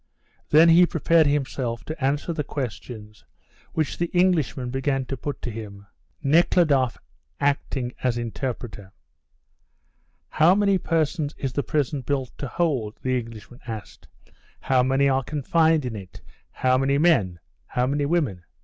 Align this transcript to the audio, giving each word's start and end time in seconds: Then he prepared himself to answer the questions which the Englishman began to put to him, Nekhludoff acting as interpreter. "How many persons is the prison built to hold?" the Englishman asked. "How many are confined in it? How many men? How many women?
Then 0.49 0.69
he 0.69 0.87
prepared 0.87 1.27
himself 1.27 1.83
to 1.85 2.03
answer 2.03 2.33
the 2.33 2.43
questions 2.43 3.23
which 3.73 3.99
the 3.99 4.07
Englishman 4.17 4.71
began 4.71 5.05
to 5.05 5.15
put 5.15 5.43
to 5.43 5.51
him, 5.51 5.85
Nekhludoff 6.23 6.97
acting 7.39 7.93
as 8.01 8.17
interpreter. 8.17 8.93
"How 10.29 10.55
many 10.55 10.79
persons 10.79 11.35
is 11.37 11.53
the 11.53 11.61
prison 11.61 12.01
built 12.01 12.35
to 12.39 12.47
hold?" 12.47 12.97
the 13.03 13.15
Englishman 13.19 13.59
asked. 13.67 14.07
"How 14.61 14.81
many 14.81 15.07
are 15.07 15.21
confined 15.23 15.85
in 15.85 15.95
it? 15.95 16.21
How 16.49 16.79
many 16.79 16.97
men? 16.97 17.37
How 17.67 17.85
many 17.85 18.07
women? 18.07 18.43